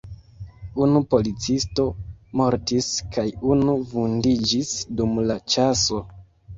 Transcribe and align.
Unu 0.85 1.01
policisto 1.11 1.85
mortis 2.43 2.89
kaj 3.13 3.29
unu 3.53 3.79
vundiĝis 3.95 4.77
dum 4.99 5.27
la 5.31 5.41
ĉaso. 5.57 6.07